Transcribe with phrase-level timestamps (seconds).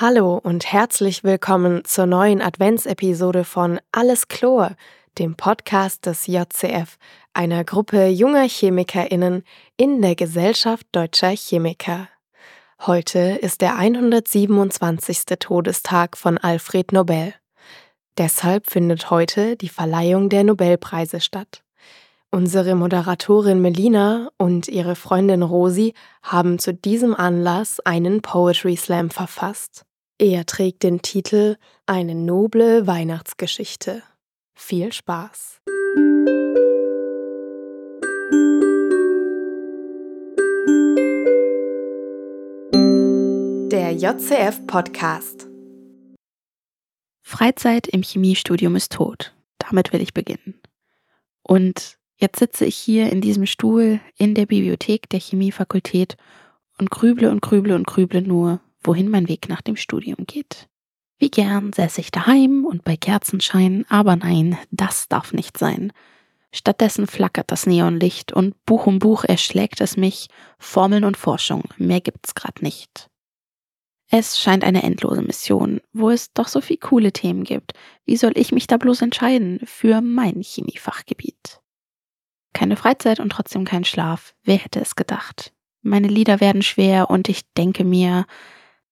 [0.00, 4.74] Hallo und herzlich willkommen zur neuen Adventsepisode von Alles Chlor,
[5.20, 6.98] dem Podcast des JCF,
[7.32, 9.44] einer Gruppe junger ChemikerInnen
[9.76, 12.08] in der Gesellschaft deutscher Chemiker.
[12.80, 15.26] Heute ist der 127.
[15.38, 17.32] Todestag von Alfred Nobel.
[18.18, 21.63] Deshalb findet heute die Verleihung der Nobelpreise statt.
[22.34, 29.84] Unsere Moderatorin Melina und ihre Freundin Rosi haben zu diesem Anlass einen Poetry Slam verfasst.
[30.18, 34.02] Er trägt den Titel Eine noble Weihnachtsgeschichte.
[34.52, 35.60] Viel Spaß!
[43.70, 45.46] Der JCF Podcast.
[47.22, 49.36] Freizeit im Chemiestudium ist tot.
[49.58, 50.60] Damit will ich beginnen.
[51.44, 56.16] Und Jetzt sitze ich hier in diesem Stuhl in der Bibliothek der Chemiefakultät
[56.78, 60.70] und grüble und grüble und grüble nur, wohin mein Weg nach dem Studium geht.
[61.18, 65.92] Wie gern säße ich daheim und bei Kerzenschein, aber nein, das darf nicht sein.
[66.50, 72.00] Stattdessen flackert das Neonlicht und Buch um Buch erschlägt es mich, Formeln und Forschung, mehr
[72.00, 73.10] gibt's grad nicht.
[74.08, 77.74] Es scheint eine endlose Mission, wo es doch so viel coole Themen gibt.
[78.06, 81.60] Wie soll ich mich da bloß entscheiden für mein Chemiefachgebiet?
[82.54, 84.34] Keine Freizeit und trotzdem kein Schlaf.
[84.44, 85.52] Wer hätte es gedacht?
[85.82, 88.24] Meine Lieder werden schwer und ich denke mir,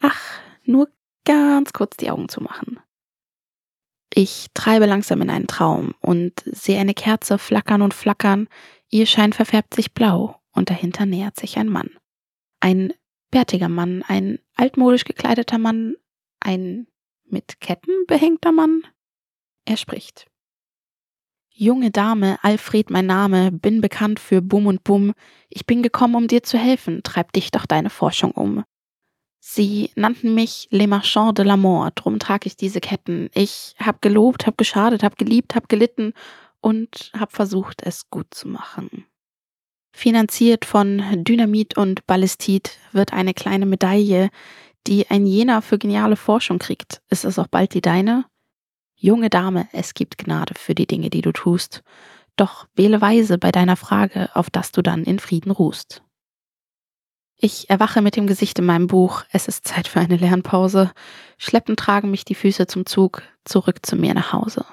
[0.00, 0.20] ach,
[0.64, 0.88] nur
[1.24, 2.80] ganz kurz die Augen zu machen.
[4.12, 8.48] Ich treibe langsam in einen Traum und sehe eine Kerze flackern und flackern,
[8.88, 11.90] ihr Schein verfärbt sich blau und dahinter nähert sich ein Mann.
[12.58, 12.92] Ein
[13.30, 15.94] bärtiger Mann, ein altmodisch gekleideter Mann,
[16.40, 16.88] ein
[17.24, 18.82] mit Ketten behängter Mann.
[19.64, 20.29] Er spricht.
[21.62, 25.12] Junge Dame, Alfred mein Name, bin bekannt für Bum und Bum.
[25.50, 28.64] Ich bin gekommen, um dir zu helfen, treib dich doch deine Forschung um.
[29.40, 33.28] Sie nannten mich Les Marchands de l'Amour, drum trag ich diese Ketten.
[33.34, 36.14] Ich hab gelobt, hab geschadet, hab geliebt, hab gelitten
[36.62, 39.04] und hab versucht, es gut zu machen.
[39.94, 44.30] Finanziert von Dynamit und Ballistit wird eine kleine Medaille,
[44.86, 47.02] die ein jener für geniale Forschung kriegt.
[47.10, 48.24] Ist es auch bald die deine?
[49.02, 51.82] Junge Dame, es gibt Gnade für die Dinge, die du tust,
[52.36, 56.02] doch wähle weise bei deiner Frage, auf dass du dann in Frieden ruhst.
[57.38, 60.92] Ich erwache mit dem Gesicht in meinem Buch, es ist Zeit für eine Lernpause,
[61.38, 64.66] schleppend tragen mich die Füße zum Zug, zurück zu mir nach Hause.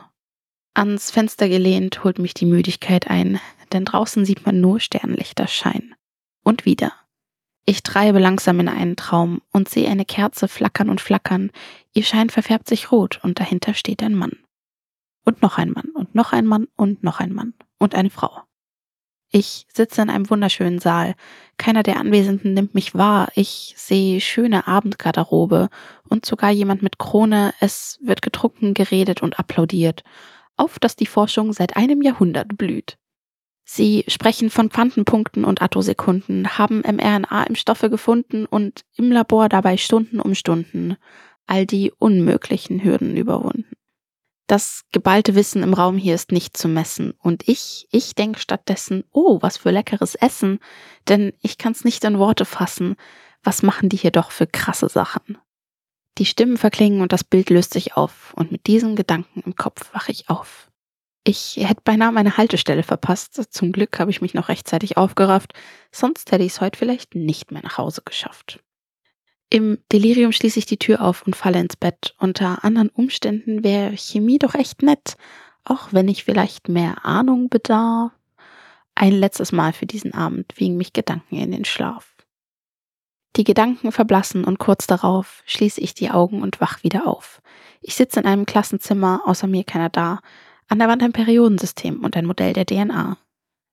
[0.73, 3.39] Ans Fenster gelehnt holt mich die Müdigkeit ein,
[3.71, 5.95] denn draußen sieht man nur Sternlichter scheinen.
[6.43, 6.91] Und wieder.
[7.69, 11.51] Ich treibe langsam in einen Traum und sehe eine Kerze flackern und flackern.
[11.93, 14.37] Ihr Schein verfärbt sich rot und dahinter steht ein Mann.
[15.25, 18.41] Und noch ein Mann und noch ein Mann und noch ein Mann und eine Frau.
[19.29, 21.15] Ich sitze in einem wunderschönen Saal.
[21.57, 23.27] Keiner der Anwesenden nimmt mich wahr.
[23.35, 25.67] Ich sehe schöne Abendgarderobe
[26.07, 27.53] und sogar jemand mit Krone.
[27.59, 30.05] Es wird getrunken, geredet und applaudiert.
[30.55, 32.97] Auf, dass die Forschung seit einem Jahrhundert blüht.
[33.69, 40.35] Sie sprechen von Quantenpunkten und Attosekunden, haben mRNA-Impfstoffe gefunden und im Labor dabei Stunden um
[40.35, 40.95] Stunden
[41.47, 43.75] all die unmöglichen Hürden überwunden.
[44.47, 49.03] Das geballte Wissen im Raum hier ist nicht zu messen und ich, ich denke stattdessen,
[49.11, 50.59] oh, was für leckeres Essen,
[51.09, 52.95] denn ich kann's nicht in Worte fassen,
[53.43, 55.37] was machen die hier doch für krasse Sachen.
[56.19, 59.93] Die Stimmen verklingen und das Bild löst sich auf und mit diesen Gedanken im Kopf
[59.93, 60.71] wache ich auf.
[61.29, 63.33] Ich hätte beinahe meine Haltestelle verpasst.
[63.53, 65.51] Zum Glück habe ich mich noch rechtzeitig aufgerafft,
[65.91, 68.63] sonst hätte ich es heute vielleicht nicht mehr nach Hause geschafft.
[69.49, 72.15] Im Delirium schließe ich die Tür auf und falle ins Bett.
[72.17, 75.17] Unter anderen Umständen wäre Chemie doch echt nett,
[75.65, 78.13] auch wenn ich vielleicht mehr Ahnung bedarf.
[78.95, 82.15] Ein letztes Mal für diesen Abend wiegen mich Gedanken in den Schlaf.
[83.35, 87.41] Die Gedanken verblassen und kurz darauf schließe ich die Augen und wach wieder auf.
[87.81, 90.19] Ich sitze in einem Klassenzimmer, außer mir keiner da.
[90.67, 93.17] An der Wand ein Periodensystem und ein Modell der DNA.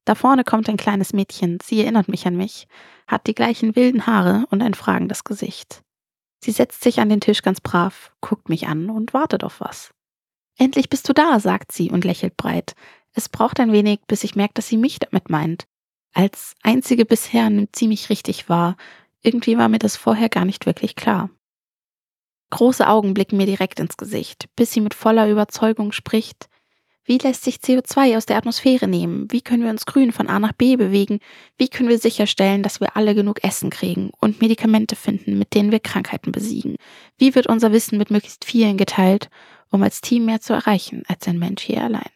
[0.05, 2.69] Da vorne kommt ein kleines Mädchen, sie erinnert mich an mich,
[3.07, 5.83] hat die gleichen wilden Haare und ein fragendes Gesicht.
[6.43, 9.95] Sie setzt sich an den Tisch ganz brav, guckt mich an und wartet auf was.
[10.59, 12.75] Endlich bist du da, sagt sie und lächelt breit.
[13.13, 15.65] Es braucht ein wenig, bis ich merke, dass sie mich damit meint.
[16.13, 18.77] Als einzige bisher nimmt sie mich richtig wahr.
[19.23, 21.31] Irgendwie war mir das vorher gar nicht wirklich klar.
[22.51, 26.49] Große Augen blicken mir direkt ins Gesicht, bis sie mit voller Überzeugung spricht.
[27.07, 29.31] Wie lässt sich CO2 aus der Atmosphäre nehmen?
[29.31, 31.21] Wie können wir uns grün von A nach B bewegen?
[31.59, 35.71] Wie können wir sicherstellen, dass wir alle genug Essen kriegen und Medikamente finden, mit denen
[35.71, 36.77] wir Krankheiten besiegen?
[37.19, 39.29] Wie wird unser Wissen mit möglichst vielen geteilt,
[39.71, 42.09] um als Team mehr zu erreichen als ein Mensch hier allein?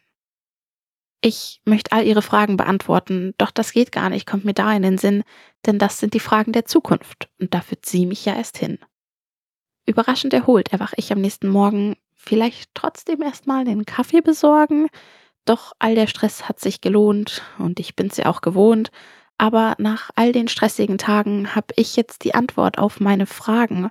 [1.21, 4.81] Ich möchte all Ihre Fragen beantworten, doch das geht gar nicht, kommt mir da in
[4.81, 5.23] den Sinn,
[5.65, 8.79] denn das sind die Fragen der Zukunft und da führt sie mich ja erst hin.
[9.85, 11.95] Überraschend erholt erwache ich am nächsten Morgen,
[12.29, 14.87] vielleicht trotzdem erstmal den Kaffee besorgen.
[15.45, 18.91] Doch all der Stress hat sich gelohnt und ich bin's ja auch gewohnt.
[19.39, 23.89] Aber nach all den stressigen Tagen habe ich jetzt die Antwort auf meine Fragen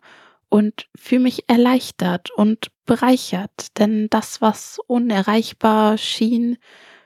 [0.48, 6.58] und fühle mich erleichtert und bereichert, denn das, was unerreichbar schien,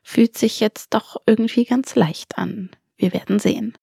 [0.02, 2.70] fühlt sich jetzt doch irgendwie ganz leicht an.
[2.96, 3.74] Wir werden sehen.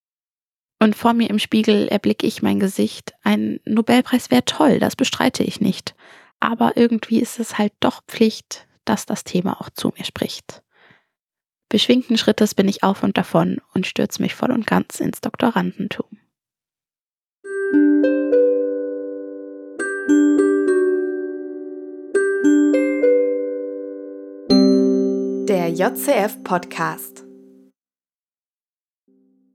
[0.81, 3.13] Und vor mir im Spiegel erblicke ich mein Gesicht.
[3.23, 5.95] Ein Nobelpreis wäre toll, das bestreite ich nicht.
[6.39, 10.63] Aber irgendwie ist es halt doch Pflicht, dass das Thema auch zu mir spricht.
[11.69, 16.07] Beschwingten Schrittes bin ich auf und davon und stürze mich voll und ganz ins Doktorandentum.
[25.47, 27.28] Der JCF Podcast.